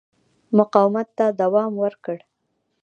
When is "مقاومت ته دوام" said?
0.57-1.71